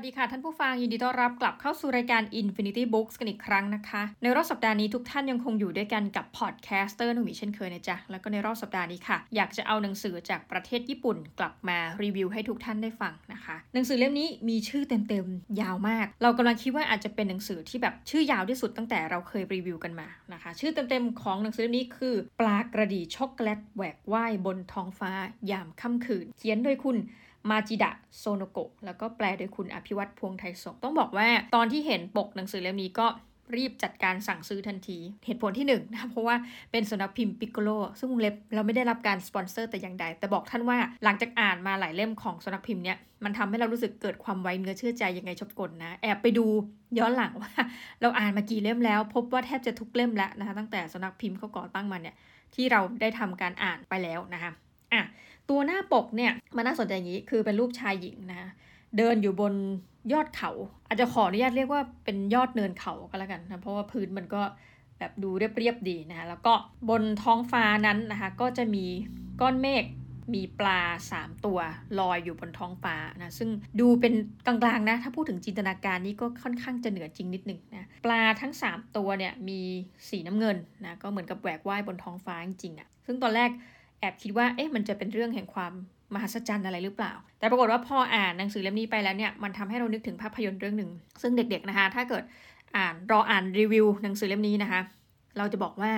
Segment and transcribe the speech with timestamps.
[0.00, 25.12] วัสดีค่ะ ท่านผู้ฟังยินดีต้อนรับกลับเข้าสู่รายการ Infinity Books กันอีกครั้งนะคะ ในรอบสัปดาห์นี้ทุกท่านยังคงอยู่ด้วยกันกับ podcaster นุ่มีเช่นเคยนะจ๊ะ แล้วก็ในรอบสัปดาห์นี้ค่ะ อยากจะเอาหนังสือจากประเทศญี่ปุ่นกลับมารีวิวให้ทุกท่านได้ฟังนะคะ หนังสือเล่มนี้มีชื่อเต็มๆยาวมาก เรากำลังคิดว่าอาจจะเป็นหนังสือที่แบบชื่อยาวที่สุดตั้งแต่เราเคยรีวิวกันมานะคะ ชื่อเต็มๆของหนังสือเล่มนี้คือ ปลากระดี่ช็อกโกแลตแหวกว่ายบนท้องฟ้า
[25.50, 26.98] ยามค่ำคืน เขียนโดยคุณ
[27.50, 33.06] มาจิดะโซโนโกะแล้วก็แปลโดยคุณอภิวัตพวงไทยสงต้องบอกว่า ตอนที่เห็นปกหนังสือเล่มนี้ก็
[33.56, 36.36] รีบจัดการสั่งซื้อทันที เหตุผลที่1 นะเพราะว่า
[36.72, 46.46] เป็นสำนักพิมพ์ปิกโกโลซึ่งวงเล็บเราไม่ได้รับการสปอนเซอร์แต่อย่างใด แต่บอกท่านว่าหลังจากอ่านมาหลายเล่มของสำนักพิมพ์เนี้ยมันทำให้เรารู้สึกเกิดความไว้เนื้อเชื่อใจยังไงชอบกลนะ แอบไปดู
[46.98, 47.52] ย้อนหลังว่า
[48.00, 52.16] เราอ่านมากี่เล่มแล้ว พบว่าแทบจะทุกเล่มแล้วนะคะตั้งแต่สำนักพิมพ์เขาก่อตั้งมาเนี่ย
[52.54, 54.52] ที่เราได้ทำการอ่านไปแล้วนะคะ
[54.92, 55.02] อะ
[55.50, 58.50] ตัวหน้าปกเนี่ยมันน่าสนใจอย่างนี้คือเป็นรูปชายหญิงนะ
[58.98, 59.54] เดินอยู่บน
[60.12, 60.50] ยอดเขา
[60.88, 64.42] อาจจะขออนุญาตเรียกว่าเป็นยอดเนินเขาก็แล้วกันนะเพราะว่าพื้นมันก็
[64.98, 66.54] แบบดูเรียบๆดีนะคะแล้วก็
[66.88, 68.84] บนท้องฟ้านั้นนะคะก็จะมี
[69.40, 69.84] ก้อนเมฆ
[70.34, 70.80] มีปลา
[71.14, 71.58] 3 ตัว
[71.98, 74.14] ลอยอยู่บนท้องฟ้านะซึ่งดูเป็น
[74.46, 79.60] กลางๆนะถ้าพูดถึงจินตนาการนี้ก็ค่อนข้างจะเหนือจริงนิดหนึ่งนะปลาทั้ง 3 ตัวเนี่ยมี
[80.08, 83.50] สีน้ำเงินนะก็เหมือนกับแหวกว่ายบนท้องฟ้าจริงๆอะ่ะซึ่งตอนแรก
[84.00, 85.72] แอบคิดว่าเอ๊ะมันจะเป็นเรื่องแห่งความ
[86.14, 90.90] มหัศจรรย์อะไรหรือเปล่า แต่ปรากฏว่าพออ่านหนังสือเล่มนี้ไปแล้วเนี่ยมันทำให้เรานึกถึงภาพยนตร์เรื่องหนึ่ง
[91.22, 92.24] ซึ่งเด็กๆนะคะ ถ้าเกิด
[92.76, 94.80] อ่านรออ่านรีวิวหนังสือเล่มนี้นะคะ
[95.38, 95.92] เราจะบอกว่า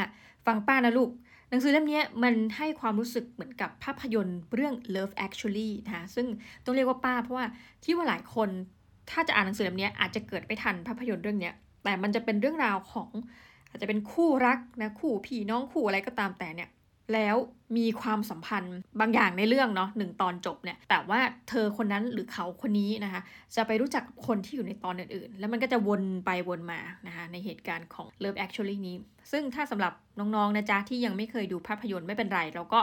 [0.46, 1.10] ฟังป้านะลูก
[1.50, 6.26] หนังสือเล่มนี้มันให้ความรู้สึกเหมือนกับภาพยนตร์เรื่อง Love Actually นะคะซึ่ง
[6.64, 7.46] ต้องเรียกว่าป้า เพราะว่า
[7.84, 8.48] ที่ว่าหลายคน
[9.10, 11.50] ถ้าจะอ่านหนังสือเล่มนี้อาจจะเกิดไม่ทันภาพยนตร์เรื่องนี้
[11.84, 13.08] แต่มันจะเป็นเรื่องราวของ
[13.70, 16.68] อาจจะเป็นคู่รักนะคู่พี่น้องคู่อะไรก็ตามแต่เนี่ย
[17.14, 17.36] แล้ว
[17.76, 23.22] มีความสัมพันธ์บางอย่างในเรื่องเนาะหนึ่งตอนจบเนี่ย แต่ว่าเธอคนนั้นหรือเขาคนนี้นะคะ
[23.56, 28.96] จะไปรู้จักคนที่อยู่ในตอนอื่นๆ แล้วมันก็จะวนไปวนมานะคะในเหตุการณ์ของ Love Actually นี้
[29.32, 32.80] ซึ่งถ้าสำหรับน้องๆนะจ๊ะ ที่ยังไม่เคยดูภาพยนตร์ไม่เป็นไร เราก็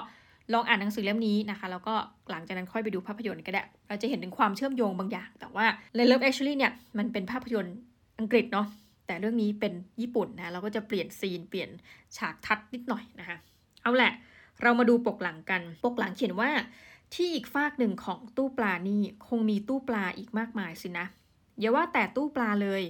[0.53, 1.95] ลองอ่านหนังสือเล่มนี้นะคะ แล้วก็
[2.31, 7.75] หลังจากนั้นค่อยไปดูภาพยนตร์ก็ได้ เราจะเห็นถึงความเชื่อมโยงบางอย่าง แต่ว่าใน Love Actually เนี่ยมันเป็นภาพยนตร์
[8.19, 8.67] อังกฤษเนาะ
[9.07, 11.69] แต่เรื่องนี้เป็นญี่ปุ่นนะเราก็จะเปลี่ยนซีนเปลี่ยน
[12.17, 13.37] ฉากทัดนิดหน่อยนะคะ
[13.83, 14.13] เอาแหละ
[14.61, 16.51] เรามาดูปกหลังกัน ปกหลังเขียนว่า
[17.13, 21.05] ที่อีกฝากหนึ่งของตู้ปลานี่คงมีตู้ปลาอีกมากมายสินะ
[21.59, 22.81] อย่าว่าแต่ตู้ปลาเลย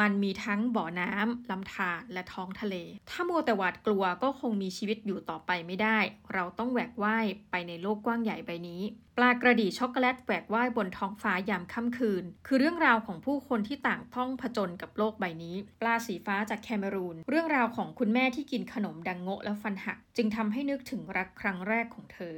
[0.00, 2.74] มันมีทั้งบ่อน้ำลำธารและท้องทะเล
[3.10, 5.98] ถ้ามัวแต่หวาดกลัวก็คงมีชีวิตอยู่ต่อไปไม่ได้
[6.34, 8.82] เราต้องแหวกว่ายไปในโลกกว้างใหญ่ใบนี้
[9.16, 22.34] ปลากระดี่ช็อกโกแลตแหวกว่ายบนท้องฟ้ายามค่ำคืน คือเรื่องราวของผู้คนที่ต่างท่องผจญกับโลกใบนี้ ปลาสีฟ้าจากแคเมรูน เรื่องราวของคุณแม่ที่กินขนมดังโงะแล้วฟันหัก จึงทำให้นึกถึงรักครั้งแรกของเธอ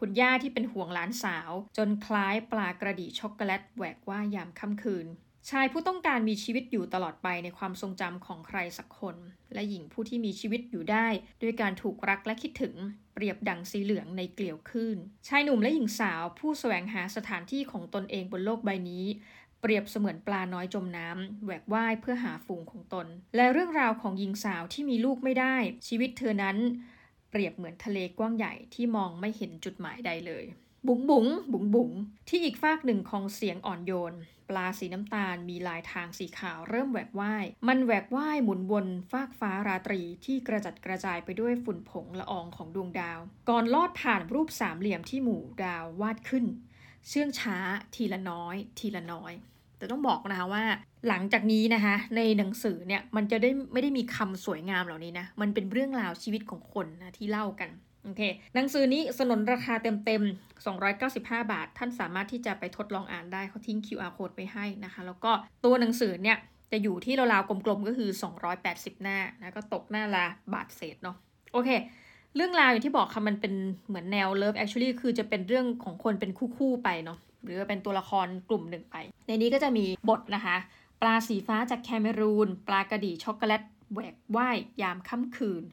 [0.00, 5.06] คุณย่าที่เป็นห่วงหลานสาว จนคล้ายปลากระดี่ช็อกโกแลตแหวกว่ายามค่ำคืน
[5.50, 9.16] ชายผู้ต้องการมีชีวิตอยู่ตลอดไปในความทรงจำของใครสักคน
[9.54, 11.06] และหญิงผู้ที่มีชีวิตอยู่ได้
[11.42, 12.74] ด้วยการถูกรักและคิดถึง
[13.14, 14.98] เปรียบดังสีเหลืองในเกลียวคลื่น
[15.28, 19.04] ชายหนุ่มและหญิงสาวผู้แสวงหาสถานที่ของตนเองบนโลกใบนี้
[19.60, 26.56] เปรียบเสมือนปลาน้อยจมน้ำแหวกว่ายเพื่อหาฝูงของตน และเรื่องราวของหญิงสาวที่มีลูกไม่ได้ ชีวิตเธอนั้น
[27.30, 30.44] เปรียบเหมือนทะเลกว้างใหญ่ที่มองไม่เห็นจุดหมายใดเลย
[30.86, 31.90] บุ๋งบุ๋งบุ๋งบุ๋ง
[32.28, 34.14] ที่อีกฟากหนึ่งของเสียงอ่อนโยน
[34.48, 43.18] ปลาสีน้ำตาลมีลายทางสีขาวเริ่มแหวกว่าย มันแหวกว่ายหมุนวนฟากฟ้าราตรีที่กระจัดกระจายไปด้วยฝุ่นผงละอองของดวงดาว
[43.48, 46.44] ก่อนลอดผ่านรูปสามเหลี่ยมที่หมู่ดาววาดขึ้น
[47.08, 47.56] เชื่องช้า
[47.94, 49.32] ทีละน้อย ทีละน้อย
[49.78, 50.64] แต่ต้องบอกนะคะว่า
[51.08, 57.70] หลังจากนี้นะคะ ในหนังสือเนี่ยมันจะได้ไม่ได้มีคำสวยงามเหล่านี้นะมันเป็นเรื่องราวชีวิตของคนนะที่เล่ากัน
[58.06, 58.22] โอเค
[58.54, 65.32] หนังสือนี้สนนราคาเต็มๆ 295 บาท ท่านสามารถที่จะไปทดลองอ่านได้เขาทิ้ง QR code ไปให้นะคะ แล้วก็
[65.64, 66.38] ตัวหนังสือเนี่ย
[66.72, 68.10] จะอยู่ที่ราวๆกลมๆ ก็คือ
[68.56, 70.24] 280 หน้านะก็ตกหน้าละ
[70.54, 71.16] บาทเศษเนาะ
[71.52, 71.70] โอเค
[72.36, 73.54] เรื่องราวอย่างที่บอกค่ะมันเป็น
[73.88, 78.96] เหมือนแนว Love Actually คือจะเป็นเรื่องของคนเป็นคู่ๆไปเนาะหรือเป็นตัวละครกลุ่มหนึ่งไป
[79.26, 80.56] ในนี้ก็จะมีบทนะคะ
[81.02, 85.64] ปลาสีฟ้าจากแคเมรูน ปลากระดี่ช็อกโกแลตแหวกว่ายยามค่ำคืน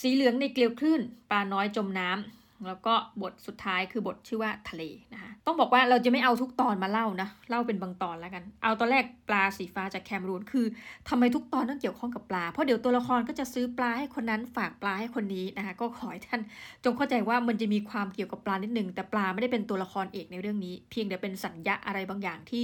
[0.00, 1.00] สีเหลืองในเกลียวคลื่น
[1.30, 10.66] ปลาน้อยจมน้ำแล้วก็บทสุดท้ายคือบทชื่อว่าทะเลนะคะต้องบอกว่าเราจะไม่เอาทุกตอนมาเล่านะเล่าเป็นบางตอนแล้วกัน เอาตอนแรกปลาสีฟ้าจากแคมรูนคือ
[11.08, 16.40] ทำไมทุกตอนต้องเกี่ยวข้องกับปลาเพราะเดี๋ยวตัวละครก็จะซื้อปลาให้คนนั้นฝากปลาให้คนนี้นะคะก็ขอให้ท่าน
[16.84, 22.62] จงเข้าใจว่ามันจะมีความเกี่ยวกับปลานิดนึงแต่ปลาไม่ได้เป็นตัวละครเอกในเรื่องนี้ เพียงแต่เป็นสัญญาอะไรบางอย่างที่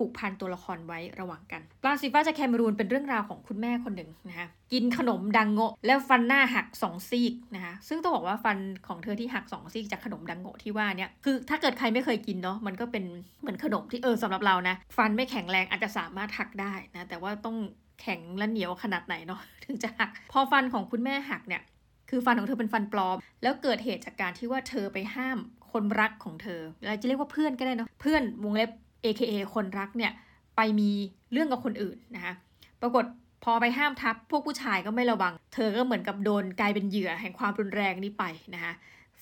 [0.00, 13.04] ผูกพันตัวละครไว้ระหว่างกันปลาซิฟ้าจากแคมรูนเป็นเรื่องราวของคุณแม่คนหนึ่งนะคะกินขนมดังโงะแล้วฟันหน้าหักสองซีกนะคะซึ่งต้องบอกว่าฟันของเธอที่หักสองซีกจากขนมดังโงะที่ว่าเนี่ยคือถ้าเกิดใครไม่เคยกินเนาะมันก็เป็น
[13.40, 17.56] เหมือนขนมที่เออสำหรับเรานะฟันไม่แข็งแรงอาจจะสามารถหักได้นะแต่ว่าต้อง
[18.00, 21.62] แข็งและเหนียวขนาดไหนเนาะถึงจะหัก พอฟันของคุณแม่หักเนี่ย
[22.10, 25.38] คือฟันของเธอเป็นฟันปลอม แล้วเกิดเหตุจากการที่ว่าเธอไปห้าม
[25.72, 28.70] คนรักของเธอเราจะเรียกว่าเพื่อนก็ได้เนาะเพื่อนวงเล็บ
[29.04, 30.12] AKA คนรักเนี่ย
[30.56, 30.90] ไปมี
[31.32, 32.34] เรื่องกับคนอื่นนะคะ
[32.82, 33.04] ปรากฏ
[33.44, 38.24] พอไปห้ามทับพวกผู้ชายก็ไม่ระวัง เธอก็เหมือนกับโดนกลายเป็นเหยื่อแห่งความรุนแรงนี้ไป
[38.54, 38.72] นะคะ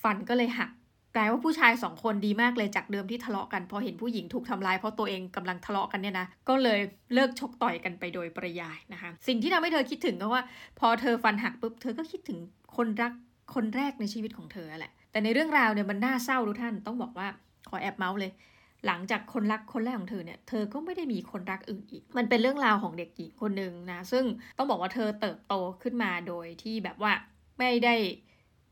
[0.01, 0.69] ฟันก็เลยหัก
[1.15, 6.79] กลายว่าผู้ชายสองคนดีมากเลยจากเดิมที่ทะเลาะกันพอเห็นผู้หญิงถูกทำร้ายเพราะตัวเองกำลังทะเลาะกันเนี่ยนะก็เลย
[7.13, 10.43] เลิกชกต่อยกันไปโดยปริยายนะคะสิ่งที่ทำให้เธอคิดถึงก็ว่า
[10.79, 12.39] พอเธอฟันหักปุ๊บเธอก็คิดถึง
[12.77, 13.13] คนรัก
[13.55, 17.27] คนแรกในชีวิตของเธอแหละแต่ในเรื่องราวเนี่ยมันน่าเศร้าทุกท่านต้องบอกว่า
[17.69, 18.31] ขอแอบเมาส์เลย
[18.85, 24.25] หลังจากคนรักคนแรกของเธอเนี่ยเธอก็ไม่ได้มีคนรักอื่นอีก มันเป็นเรื่องราวของเด็กหญิงคนหนึ่งนะ ซึ่ง
[24.57, 25.53] ต้องบอกว่าเธอเติบโต
[25.83, 27.13] ขึ้นมาโดยที่แบบว่า
[27.59, 27.95] ไม่ได้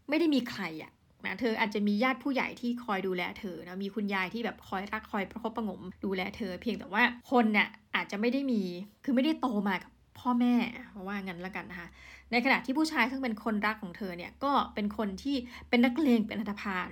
[0.09, 0.92] ไม่ได้มีใครอะ
[1.25, 8.63] นะเธออาจจะมีญาติผู้ใหญ่ที่คอยดูแลเธอนะมีคุณยายที่แบบคอยรักคอยประคบประงมดูแลเธอ เพียงแต่ว่าคนเนี่ยอาจจะไม่ได้มี
[9.04, 10.56] คือไม่ได้โตมากับพ่อแม่
[11.07, 11.88] ว่างั้นละกันนะคะ
[12.31, 15.36] ในขณะที่ผู้ชายซึ่งเป็นคนรักของเธอเนี่ยก็เป็นคนที่
[15.69, 16.89] เป็นนักเลงเป็นอันธพาล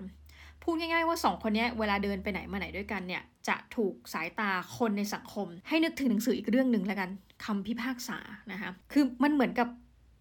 [0.66, 7.10] พูดง่ายๆว่าสองคนนี้เวลาเดินไปไหนมาไหนด้วยกันเนี่ย จะถูกสายตาคนในสังคม ให้นึกถึงหนังสืออีกเรื่องหนึ่งแล้วกัน
[7.46, 8.18] คำพิพากษา
[8.52, 9.68] นะคะคือมันเหมือนกับ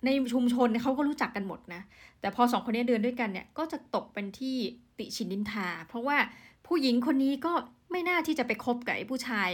[0.05, 1.83] ในชุมชนเขาก็รู้จักกันหมดนะ
[2.21, 4.57] แต่พอสองคนนี้เดินด้วยกันเนี่ย ก็จะตกเป็นที่
[4.99, 6.17] ติชินนินทา เพราะว่า
[6.67, 7.53] ผู้หญิงคนนี้ก็
[7.91, 9.51] ไม่น่าที่จะไปคบกับผู้ชาย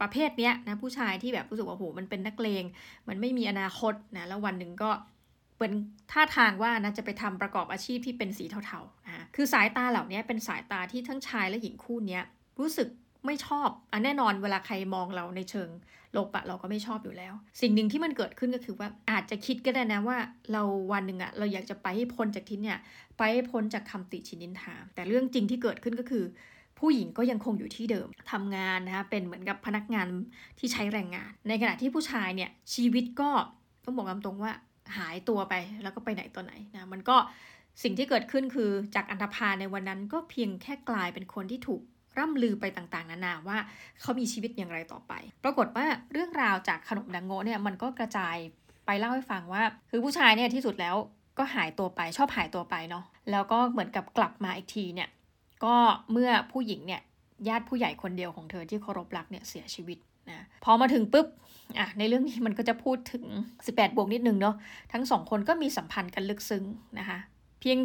[0.00, 2.64] ประเภทเนี้ยนะผู้ชายที่แบบรู้สึกว่าโหมันเป็นนักเลง
[3.08, 4.90] มันไม่มีอนาคตนะแล้ววันหนึ่งก็
[5.60, 5.72] เป็น
[6.12, 12.20] ท่าทางว่านะจะไปทำประกอบอาชีพที่เป็นสีเทาๆนะคือสายตาเหล่านี้เป็นสายตาที่ทั้งชายและหญิงคู่นี้
[12.60, 12.88] รู้สึก
[13.26, 15.68] ไม่ชอบอันแน่นอนเวลาใครมองเราในเชิง
[16.16, 20.18] ลบอะเราก็ไม่ชอบอยู่แล้ว สิ่งหนึ่งที่มันเกิดขึ้นก็คือว่าอาจจะคิดก็ได้นะว่า
[20.52, 20.62] เรา
[20.92, 22.78] วันหนึ่งอะเราอยากจะไปให้พ้นจากที่เนี่ย
[23.18, 26.24] ไปให้พ้นจากคำติชินินทาแต่เรื่องจริงที่เกิดขึ้นก็คือ
[26.78, 30.06] ผู้หญิงก็ยังคงอยู่ที่เดิมทำงานนะคะเป็นเหมือนกับพนักงาน
[30.58, 33.30] ที่ใช้แรงงาน ในขณะที่ผู้ชายเนี่ยชีวิตก็
[33.84, 34.52] ต้องบอกตามตรงว่า
[34.96, 37.16] หายตัวไปแล้วก็ไปไหนตัวไหนนะมันก็
[37.82, 41.80] สิ่งที่เกิดขึ้นคือจากอันธพาลในวันนั้นก็เพียงแค่กลายเป็นคนที่ถูก
[42.18, 43.58] ร่ำลือไปต่างๆ นานาว่า
[44.00, 45.12] เขามีชีวิตอย่างไรต่อไป
[45.44, 48.36] ปรากฏว่าเรื่องราวจากขนมดังโง่เนี่ยมันก็กระจาย
[48.86, 50.96] ไปเล่าให้ฟังว่า คือผู้ชายเนี่ยที่สุดแล้ว
[51.38, 55.08] ก็หายตัวไปชอบหายตัวไปเนาะแล้วก็เหมือนกับกลับมาอีกทีเนี่ย
[55.64, 55.76] ก็
[56.12, 57.02] เมื่อผู้หญิงเนี่ย
[57.48, 59.98] ญาติผู้ใหญ่คนเดียวของเธอที่เคารพรักเนี่ยเสียชีวิต
[60.28, 61.26] นะพอมาถึงปุ๊บ
[61.78, 63.24] อะในเรื่องนี้มันก็จะพูดถึง
[63.60, 64.54] 18 บวกนิดนึงเนาะ
[64.92, 66.64] ทั้งสองคนก็มีสัมพันธ์กันลึกซึ้ง
[66.98, 67.18] นะคะ
[67.60, 67.78] เพียง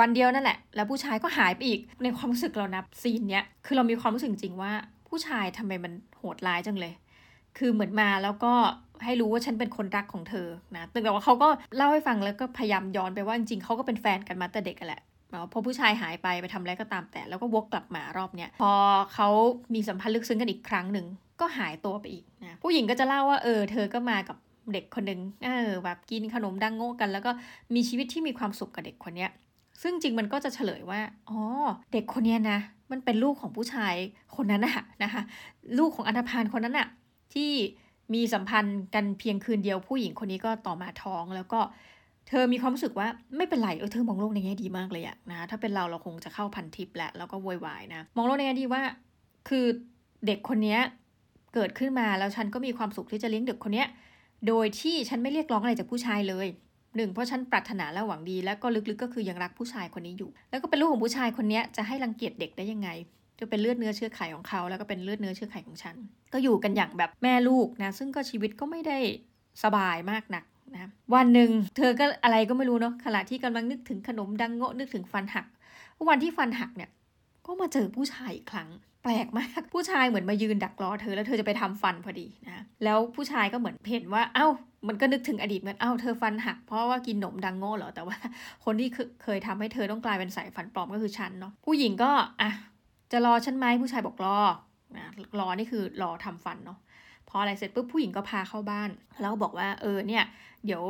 [0.00, 4.72] วันเดียวนั่นแหละ แล้วผู้ชายก็หายไปอีกในความรู้สึกเรานะซีนเนี้ยคือเรามีความรู้สึกจริงว่า
[5.08, 6.92] ผู้ชายทำไมมันโหดร้ายจังเลย
[7.58, 8.52] คือเหมือนมาแล้วก็
[9.04, 15.02] ให้รู้ว่าฉันเป็นคนรักของเธอนะแต่ว่าเขาก็เล่าให้ฟังแล้วก็พยายามย้อนไปว่าจริงๆเขาก็เป็นแฟนกันมาแต่เด็กกันแหละ
[15.52, 18.72] พอผู้ชายหายไปไปทำอะไรก็ตามแต่ แล้วก็วกกลับมารอบเนี้ยพอ
[19.14, 19.28] เขา
[19.74, 21.06] มีสัมพันธ์ลึกซึ้งกันอีกครั้งหนึ่ง
[21.40, 24.36] ก็หายตัวไปอีกนะผู้หญิงก็จะเล่าว่าเออเธอก็มากับ
[24.72, 27.30] เด็กคนหนึ่งเออแบบกินขนมดังโง่กัน แล้วก็
[27.74, 29.30] มีชีวิตที่มีความสุขกับเด็กคนเนี้ย
[29.82, 31.40] ซึ่งจริงมันก็จะเฉลยว่า อ๋อ
[31.92, 32.58] เด็กคนนี้นะ
[32.90, 33.94] มันเป็นลูกของผู้ชาย
[34.36, 35.22] คนนั้นนะนะคะ
[35.78, 36.88] ลูกของอันธพาลคนนั้นอะ
[37.34, 37.50] ที่
[38.14, 41.60] มีสัมพันธ์กันเพียงคืนเดียวผู้หญิงคนนี้ก็ต่อมาท้องแล้วก็
[42.34, 48.82] เธอมีความรู้สึกว่าไม่เป็นไรเออเธอมองโลกในแง่ดีมากเลยอะนะถ้าเป็นเราเราคงจะเข้าพันทิปแหละแล้วก็วอยวายนะมองโลกในแง่ดีว่า
[49.48, 49.64] คือ
[50.26, 50.78] เด็กคนนี้
[51.54, 53.84] เกิดขึ้นมาแล้วฉันก็มีความสุขที่จะเลี้ยงเด็กคนนี้
[54.48, 56.46] โดยที่ฉันไม่เรียกร้องอะไรจากผู้ชายเลย
[56.96, 62.88] หนึ่งเพราะฉันปรารถนาและหวังดี แล้วก็ลึกๆก็คือยังรักผู้ชายคนนี้อยู่ แล้วก็เป็นลูกของผู้ชายคนนี้จะให้รังเกียจเด็กได้ยังไง
[63.40, 65.96] จะเป็นเลือดเนื้อเชื้อไขของเขา แล้วก็เป็นเลือดเนื้อเชื้อไขของฉัน
[66.32, 68.98] ก็อยู่กันอย่างแบบแม่ลูกนะซึ่งก็ชีวิตก็ไม่ได้
[69.62, 75.46] สบายมากนัก นะวันหนึ่งเธอก็อะไรก็ไม่รู้เนาะขณะที่กำลังนึกถึงขนมดังโง่นึกถึงฟันหัก
[76.08, 76.90] วันที่ฟันหักเนี่ย
[77.46, 78.68] ก็มาเจอผู้ชายอีกครั้ง
[79.02, 84.48] แปลกมาก ผู้ชายเหมือนมายืนดักรอเธอแล้วเธอจะไปทำฟันพอดีนะแล้วผู้ชายก็เหมือนเห็นว่าเอา้า
[84.88, 88.16] มันก็นึกถึงอดีตเหมือนเอ้าเธอฟันหักเพราะว่ากินหนมดังโง่เหรอแต่ว่า
[88.64, 88.88] คนที่
[89.22, 92.10] เคยทำให้เธอต้องกลายเป็นสายฟันปลอมก็คือฉันเนาะผู้หญิงก็
[92.40, 92.50] อะ
[93.12, 94.38] จะรอฉันไหมผู้ชายบอกรอ
[94.96, 95.06] นะ
[95.40, 96.78] รอนี่คือรอทำฟันเนาะ
[97.28, 100.24] พออะไรเสร็จปุ๊บผู้หญิงก็พาเข้าบ้าน แล้วก็บอกว่าเออเนี่ย
[100.66, 100.82] เดี๋ยว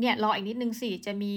[0.00, 1.34] เนี่ยรออีกนิดนึงสิจะมี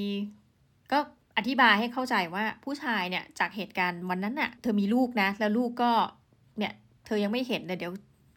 [0.91, 0.98] ก็
[1.38, 5.91] อธิบายให้เข้าใจว่าผู้ชายเนี่ยจากเหตุการณ์วันนั้นน่ะเธอมีลูกนะ แล้วลูกก็
[6.57, 6.74] เนี่ย
[7.05, 7.91] เธอยังไม่เห็นแต่เดี๋ยว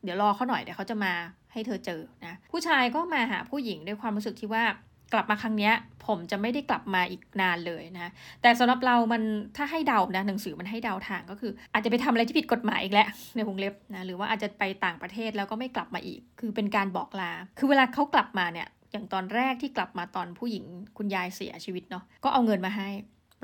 [0.04, 1.12] เดี๋ยวรอเขาหน่อยเดี๋ยวเขาจะมา
[1.52, 4.64] ให้เธอเจอนะผู้ชายก็มาหาผู้หญิงด้วยความรู้สึกที่ว่า
[5.12, 5.70] กลับมาครั้งนี้
[6.06, 9.22] ผมจะไม่ได้กลับมาอีกนานเลยนะแต่สำหรับเรามัน
[9.56, 20.64] ถ้าให้เดานะหนังสือมันให้เดาทางก็คือ อาจจะไปทำอะไรที่ผิดกฎหมายอีกแล้วในวงเล็บนะหรือว่าอาจจะไปต่างประเทศแล้วก็ไม่กลับมาอีก คือเป็นการบอกลา คือเวลาเขากลับมาเนี่ยอย่างตอนแรกที่กลับมาตอนผู้หญิง
[20.98, 22.88] คุณยายเสียชีวิตเนาะก็เอาเงินมาให้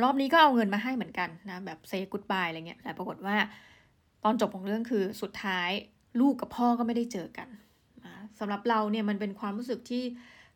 [0.03, 3.37] รอบนี้ก็เอาเงินมาให้เหมือนกันนะแบบเซกุดบายอะไรเงี้ยแต่ปรากฏว่า
[4.25, 5.71] ตอนจบของเรื่องคือสุดท้าย
[6.21, 7.49] ลูกกับพ่อก็ไม่ได้เจอกัน
[8.07, 10.03] นะสำหรับเราเนี่ยมันเป็นความรู้สึกที่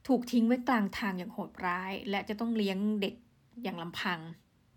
[0.06, 3.14] ถูกทิ้งไว้กลางทางอย่างโหดร้าย และจะต้องเลี้ยงเด็ก
[3.62, 4.18] อย่างลำพัง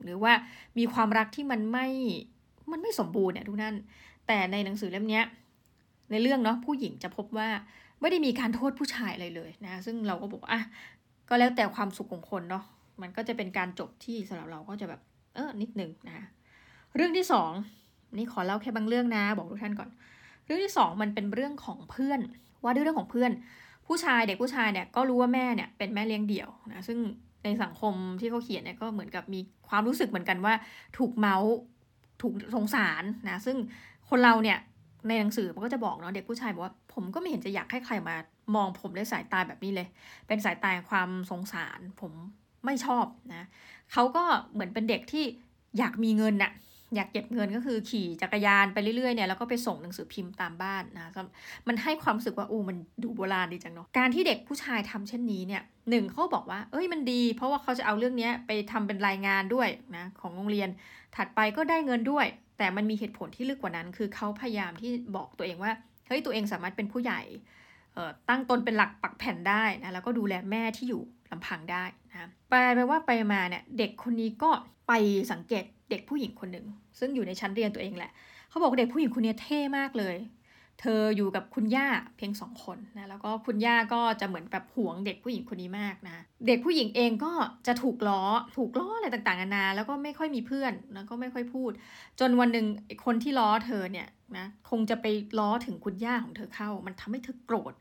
[0.03, 0.33] หรือว่า
[0.77, 1.88] มีความรักที่มันไม่
[2.71, 3.75] มันไม่สมบูรณ์เนี่ยทุกนั่น
[4.27, 5.21] แต่ในหนังสือเล่มนี้
[6.12, 7.50] ในเรื่องเนาะผู้หญิงจะพบว่า
[8.01, 10.62] ไม่ได้มีการโทษผู้ชายอะไรเลยนะ ซึ่งเราก็บอกอะ
[11.29, 12.63] ก็แล้วแต่ความสุขของคนเนาะ
[13.01, 15.01] มันก็จะเป็นการจบที่สำหรับเราก็จะแบบ
[15.36, 16.27] เออนิดนึงนะ
[16.95, 17.51] เรื่องที่สอง
[18.17, 19.89] นี่ขอเล่าแค่บางเรื่องนะ บอกทุกท่านก่อน
[20.45, 22.19] เรื่องที่สองมันเป็นเรื่องของเพื่อน
[22.63, 23.31] ว่าด้วยเรื่องของเพื่อน
[23.89, 27.00] ผู้ชายเด็กผู้ชายเนี่ยก็รู้ว่าแม่เนี่ยเป็นแม่เลี้ยงเดี่ยวนะซึ่ง
[27.43, 30.53] ในสังคมที่เขาเขียนเนี่ยก็เหมือนกับมีความรู้สึกเหมือนกันว่า
[30.98, 31.53] ถูกเมาส์
[32.22, 33.58] ถูกสงสารนะซึ่ง
[34.10, 34.58] คนเราเนี่ย
[35.08, 38.15] ในหนังสือมันก็จะบอกเนาะเด็กผู้ชายบอกว่าผมก็ไม่เห็นจะอยากให้ใครมา
[38.55, 39.88] มองผมด้วยสายตาแบบนี้เลย
[40.27, 42.12] เป็นสายตาความสงสารผม
[42.65, 43.48] ไม่ชอบนะ
[43.93, 45.25] เขาก็เหมือนเป็นเด็กที่
[45.77, 46.51] อยากมีเงินน่ะ
[46.96, 51.12] อยากเก็บเงินก็คือขี่จักรยานไปเรื่อยๆเนี่ยแล้วก็ไปส่งหนังสือพิมพ์ตามบ้านนะ
[51.67, 60.69] มันให้ความรู้สึกว่าอู้มันดูโบราณดีจังเนาะการที่เด็กผู้ชายทำเช่นนี้เนี่ยหนึ่งเขาบอกว่าเอ้ยมันดี เพราะว่าเขาจะเอาเรื่องนี้ไปทำเป็นรายงานด้วยนะของโรงเรียน
[61.15, 62.25] ถัดไปก็ได้เงินด้วย
[62.58, 65.72] แต่มันมีเหตุผลที่ลึกกว่านั้น คือเขาพยายามที่บอกตัวเองว่า
[66.08, 67.22] เฮ้ยตัวเองสามารถเป็นผู้ใหญ่
[68.29, 74.51] ตั้งตนเป็นหลักปักแผ่นได้นะแล้วก็ดูแลแม่ที่อยู่ลำพังได้นะไปไปว่าไปมาเนี่ยเด็กคนนี้ก็
[74.88, 74.93] ไป
[75.31, 76.65] สังเกต เด็กผู้หญิงคนหนึ่ง
[77.00, 78.12] ซึ่งอยู่ในชั้นเรียนตัวเองแหละ
[78.50, 80.17] เขาบอกเด็กผู้หญิงคนนี้เท่มากเลย
[80.81, 86.17] เธออยู่กับคุณย่าเพียงสองคนนะแล้วก็คุณย่าก็จะเหมือนแบบห่วงเด็กผู้หญิงคนนี้มากนะ
[86.48, 87.34] เด็กผู้หญิงเองก็
[87.67, 88.22] จะถูกล้อ
[88.58, 91.72] ถูกล้ออะไรต่างๆนานาแล้วก็ไม่ค่อยมีเพื่อนแล้วก็ไม่ค่อยพูด
[92.19, 92.65] จนวันหนึ่ง
[93.05, 95.05] คนที่ล้อเธอเนี่ยนะคงจะไป
[95.39, 97.74] ล้อถึงคุณย่าของเธอเข้า มันทำให้เธอโกรธ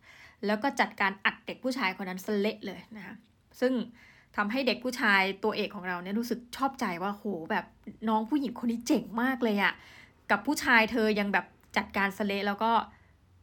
[0.46, 3.14] แล้วก็จัดการอัดเด็กผู้ชายคนนั้นสเละเลยนะคะ
[3.60, 3.72] ซึ่ง
[4.36, 7.64] ทำให้เด็กผู้ชายตัวเอกของเราเนี่ยรู้สึกชอบใจว่าโหแบบ
[8.08, 9.72] น้องผู้หญิงคนนี้เจ๋งมากเลยอะ
[10.30, 12.72] กับผู้ชายเธอยังแบบจัดการสเละแล้วก็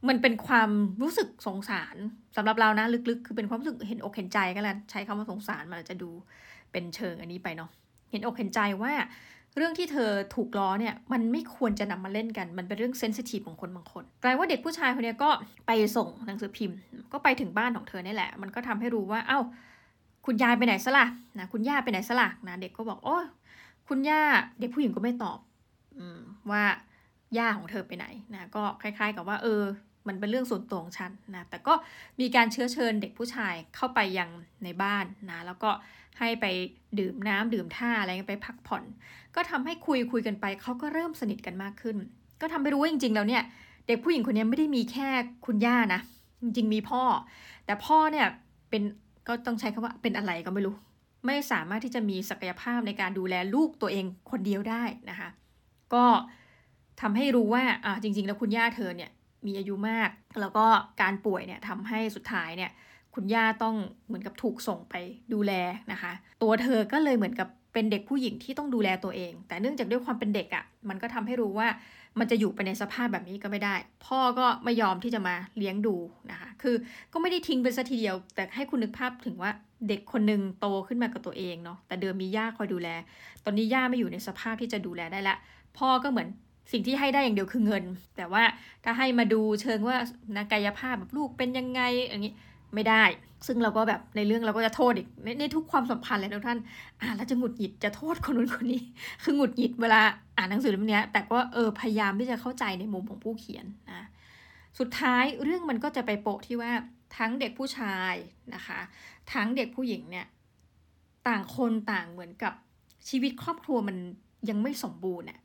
[0.10, 0.70] มันเป็นความ
[1.02, 1.96] รู้สึกสงสาร
[2.36, 6.10] สำหรับเรานะลึกๆ คือเป็นความรู้สึกเห็นอกเห็นใจก็แล้วใช้คำว่าสงสารมันจะดู
[6.72, 7.70] เป็นเชิงอันนี้ไปเนาะ
[8.12, 8.94] เห็นอกเห็นใจว่า
[9.56, 15.30] เรื่องที่เธอถูกล้อเนี่ยมันไม่ควรจะนำมาเล่นกัน มันเป็นเรื่องเซนซิทีฟของคนบางคนกลายว่าเด็กผู้ชายคนนี้ก็
[15.68, 16.78] ไปส่งหนังสือพิมพ์
[17.14, 19.40] ก็ไปถึงบ้านของเธอนี่แหละ มันก็ทำให้รู้ว่าเอา้า
[20.26, 21.08] คุณยายไปไหนซะละ่ะ
[21.40, 23.18] นะคุณย่าไปไหนซะละ่ะนะเด็กก็บอกโอ้
[23.88, 24.22] คุณย่า
[24.60, 25.40] เด็กผู้หญิงก็ไม่ตอบ
[25.98, 26.20] อืม
[26.52, 26.64] ว่า
[27.38, 29.64] ย่าของเธอไปไหนนะก็คล้าย ๆ กับว่า เออ
[30.08, 31.74] มันเป็นเรื่องส่วนตัวของฉันนะแต่ก็
[32.20, 34.30] มีการเชื้อเชิญเด็กผู้ชายเข้าไปยัง
[34.64, 35.70] ในบ้านนะแล้วก็
[36.20, 36.46] ให้ไป
[37.00, 38.84] ดื่มน้ำดื่มท่าอะไรไปพักผ่อน
[39.36, 41.98] ก็ทำให้คุยคุยกันไปเขาก็เริ่มสนิทกันมากขึ้น
[42.42, 43.44] ก็ทำให้รู้ว่าจริง ๆ แล้วเนี่ย
[43.88, 45.10] เด็กผู้หญิงคนนี้ไม่ได้มีแค่
[45.46, 46.02] คุณย่านะ
[46.42, 47.04] จริง ๆ มีพ่อ
[47.66, 48.28] แต่พ่อเนี่ย
[48.70, 48.84] เป็น
[49.28, 50.76] ก็ต้องใช้คำว่าเป็นอะไรก็ไม่รู้
[51.26, 55.30] ไม่สามารถที่จะมีศักยภาพในการดูแลลูกตัวเองคนเดียวได้นะคะ
[55.94, 56.06] ก็
[57.02, 59.12] ทำให้รู้ว่าอ่าจริง ๆ แล้วคุณย่าเธอเนี่ย
[59.48, 60.66] มีอายุมาก แล้วก็
[61.02, 62.72] การป่วยเนี่ยทำให้สุดท้ายเนี่ย
[63.16, 63.76] คุณย่าต้อง
[64.08, 64.96] เหมือนกับถูกส่งไป
[65.34, 65.54] ดูแล
[65.92, 66.12] นะคะ
[66.44, 71.68] ตัวเธอก็เลยเหมือนกับเป็นเด็กผู้หญิงที่ต้องดูแลตัวเอง แต่เนื่องจากด้วยความเป็นเด็กอะ่ะมันก็ทำให้รู้ว่า
[72.20, 75.96] มันจะอยู่ไปในสภาพแบบนี้ก็ไม่ได้ พ่อก็ไม่ยอมที่จะมาเลี้ยงดู
[76.32, 76.76] นะคะคือ
[77.14, 79.52] ก็ไม่ได้ทิ้งไปซะทีเดียว แต่ให้คุณนึกภาพถึงว่า
[79.88, 82.90] เด็กคนหนึ่งโตขึ้นมากับตัวเองเนาะแต่เดิมมีย่าคอยดูแล
[83.46, 85.36] ตอนนี้ย่าไม่อยู่ในสภาพที่จะดูแลได้ละ
[85.78, 86.28] พ่อก็เหมือน
[86.72, 87.84] สิ่งที่ให้ได้อย่างเดียวคือเงิน
[88.18, 88.44] แต่ว่า
[88.84, 89.98] ถ้าให้มาดูเชิงว่า
[90.38, 92.34] นักกายภาพแบบลูกเป็นยังไงอย่างนี้
[92.76, 93.04] ไม่ได้
[93.48, 96.60] ซึ่งเราก็แบบในเรื่องเราก็จะโทษอีกในในทุกความสัมพันธ์เลยทุกท่าน
[97.02, 98.82] อ่านแล้วจะหงุดหงิดจะโทษคนนู้นคนนี้
[99.24, 100.02] คือหงุดหงิดเวลา
[100.38, 104.08] อ่านหนังสือเล่มนี้แต่ก็เออพยายามที่จะเข้าใจในมุมของผู้เขียนนะ
[104.80, 106.72] สุดท้ายเรื่องมันก็จะไปโปะที่ว่า
[107.18, 108.14] ทั้งเด็กผู้ชาย
[108.56, 108.80] นะคะ
[109.34, 110.28] ทั้งเด็กผู้หญิงเนี่ย
[111.28, 112.54] ต่างคนต่างเหมือนกับ
[113.10, 113.98] ชีวิตครอบครัวมัน
[114.50, 115.40] ยังไม่สมบูรณ์อะ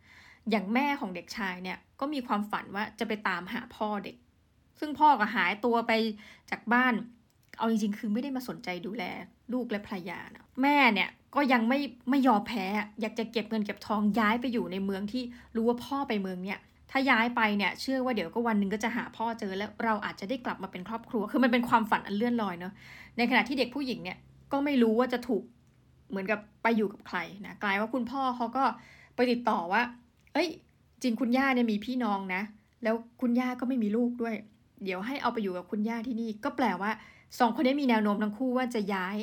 [0.51, 4.17] อย่างแม่ของเด็กชายเนี่ยก็มีความฝันว่าจะไปตามหาพ่อเด็ก
[4.81, 5.93] ซึ่งพ่อก็หายตัวไป
[6.51, 6.95] จากบ้าน
[7.61, 9.05] เอาจริงๆ คือไม่ได้มาสนใจดูแล
[9.52, 11.79] ลูกและภรรยานะแม่เนี่ยก็ยังไม่
[12.11, 12.67] ไม่ยอมแพ้
[13.00, 15.23] อยากจะเก็บเงินเก็บทองย้ายไปอยู่ในเมืองที่
[15.57, 16.59] รู้ว่าพ่อไปเมืองเนี่ย
[16.90, 22.73] ถ้าย้ายไปเนี่ยเชื่อว่าเดี๋ยวก็วันหนึ่งก็จะหาพ่อเจอแล้วเราอาจจะได้กลับมาเป็นครอบครัว คือมันเป็นความฝันอันเลื่อนลอยเนาะ
[23.17, 24.19] ในขณะที่เด็กผู้หญิงเนี่ย
[24.52, 25.43] ก็ไม่รู้ว่าจะถูก
[26.11, 28.64] เหมือนกับไปอยู่กับใครนะกลายว่าคุณพ่อเขาก็
[29.17, 29.83] ไปติดต่อว่า
[30.35, 30.49] เอ้ย
[31.02, 32.43] จริงคุณย่าเนี่ยมีพี่น้องนะ
[32.83, 34.35] แล้วคุณย่าก็ไม่มีลูกด้วย
[34.85, 36.90] เดี๋ยวให้เอาไปอยู่กับคุณย่าที่นี่ก็แปลว่า
[37.39, 39.17] สองคนนี้มีแนวโน้มทั้งคู่ว่าจะย้าย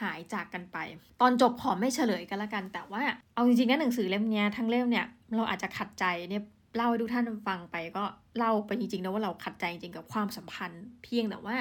[0.00, 0.78] หายจากกันไป
[1.20, 3.02] ตอนจบขอไม่เฉลยกันละกัน แต่ว่า
[3.34, 5.06] เอาจริงๆนะหนังสือเล่มนี้ทั้งเล่มเนี่ย
[5.36, 6.42] เราอาจจะขัดใจเนี่ย
[6.76, 8.04] เล่าให้ทุกท่านฟังไปก็
[8.38, 11.56] เล่าไปจริงๆนะว่าเราขัดใจจริงกับความสัมพันธ์ เพียงแต่ว่า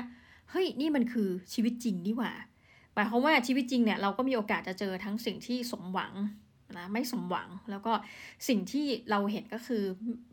[0.50, 2.32] เฮ้ยนี่มันคือชีวิตจริงนี่หว่า
[2.94, 6.14] หมายความว่าชีวิตจริงเนี่ยเราก็มีโอกาสจะเจอทั้งสิ่งที่สมหวัง
[6.78, 7.94] นะไม่สมหวังแล้วก็
[8.48, 9.84] สิ่งที่เราเห็นก็คือ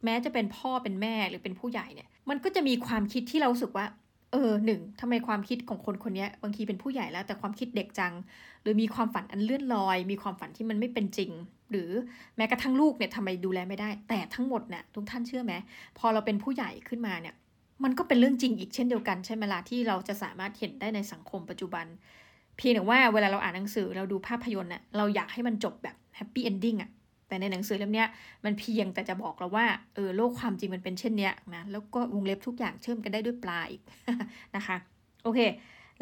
[0.04, 3.86] แม้จะเป็นพ่อเป็นแม่หรือเป็นผู้ใหญ่เนี่ย มันก็จะมีความคิดที่เราสึกว่า
[4.32, 8.12] เออหนึ่งทำไมความคิดของคนคนนี้บางทีเป็นผู้ใหญ่แล้ว แต่ความคิดเด็กจัง
[8.62, 11.30] หรือมีความฝันอันเลื่อนลอย มีความฝันที่มันไม่เป็นจริง
[11.70, 11.90] หรือ
[12.36, 15.52] แม้กระทั่งลูกเนี่ยทำไมดูแลไม่ได้ แต่ทั้งหมดเนี่ยทุกท่านเชื่อไหม
[15.98, 17.34] พอเราเป็นผู้ใหญ่ขึ้นมาเนี่ย
[17.84, 21.86] มันก็เป็นเรื่องจริงอีกเช่นเดียวกันใช่ไหมล่ะที่เราจะสามารถเห็นได้ในสังคมปัจจุบัน
[22.56, 26.90] เพียงแต่ว่าเวลาเราอ่านหนังสือเราดูภาพยนตร์เนี่ยเราอยากให้มันจบแบบ happy ending อะ
[27.30, 28.04] แต่ในหนังสือเล่มนี้
[28.44, 33.82] มันเพียงแต่จะบอกเราว่าเออโลกความจริงมันเป็นเช่นเนี้ยนะแล้วก็วงเล็บทุกอย่างเชื่อมกันได้ด้วยปลาอีก
[34.56, 34.76] นะคะ
[35.24, 35.40] โอเค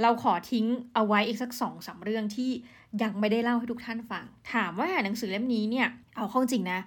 [0.02, 2.50] เราขอทิ้งเอาไว้อีกสักสองสาเรื่องที่
[3.02, 6.78] ยังไม่ได้เล่าให้ทุกท่านฟัง ถามว่าหนังสือเล่มนี้เนี่ยเอาเข้าจริงนะ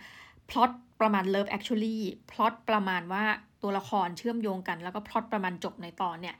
[0.49, 0.71] พล็อต
[1.01, 1.97] ประมาณ Love Actually
[2.31, 3.23] พล็อตประมาณว่า
[3.61, 6.35] ตัวละครเชื่อมโยงกัน แล้วก็พล็อตประมาณจบในตอนเนี่ย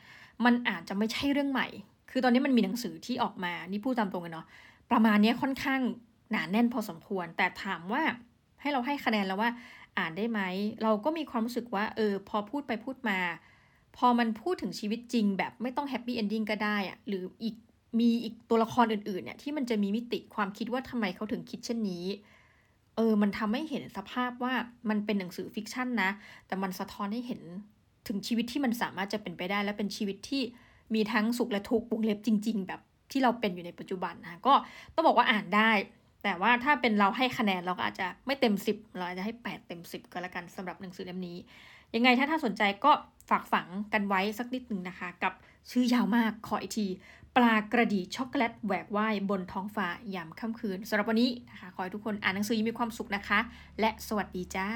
[0.46, 1.68] มันอาจจะไม่ใช่เรื่องใหม่
[2.12, 4.48] คือตอนนี้มันมีหนังสือที่ออกมา นี่พูดตามตรงกันเนาะ
[4.92, 5.82] ประมาณนี้ค่อนข้าง
[6.32, 8.04] หนาแน่นพอสมควร แต่ถามว่า
[8.62, 9.50] ให้เราให้คะแนนแล้วว่า
[9.98, 10.42] อ่านได้ไหม
[10.84, 13.20] เราก็มีความรู้สึกว่า เออ พอพูดไปพูดมา
[13.98, 17.56] พอมันพูดถึงชีวิตจริงแบบไม่ต้อง happy ending ก็ได้อะหรืออีก
[18.00, 22.06] มีอีกตัวละครอื่นๆเนี่ยที่มันจะมีมิติความคิดว่าทำไมเขาถึงคิดเช่นนี้
[22.96, 24.54] เออ มันทำให้เห็นสภาพว่า
[24.90, 26.10] มันเป็นหนังสือ fiction นะ
[26.48, 27.42] แต่มันสะท้อนให้เห็น
[28.08, 30.42] ถึงชีวิตที่มันสามารถจะเป็นไปได้ และเป็นชีวิตที่
[30.94, 34.54] มีทั้งสุขและทุกข์วงเล็บจริง ๆ แบบที่เราเป็นอยู่ในปัจจุบันนะก็
[34.96, 35.72] ต้องบอกว่าอ่านได้
[36.24, 41.38] แต่ว่าถ้าเป็นเราให้คะแนนเราก็อาจจะไม่เต็ม 10 เราอาจจะให้ 8 เต็ม 10 ก็แล้วกันสำหรับหนังสือเล่มนี้
[41.96, 42.92] ยังไงถ้าท่านสนใจก็
[43.30, 45.34] ฝากฝังกันไว้สักนิดหนึ่งนะคะ กับ
[45.72, 46.88] ชื่อยาวมากขออีกที
[47.36, 53.40] ปลากระดีช็อกโกแลตแหวกว่ายบนท้องฟ้ายามค่ำคืนสำหรับวันนี้นะคะ ขอให้ทุกคนอ่านหนังสือมีความสุขนะคะ
[53.80, 54.68] และสวัสดีจ้า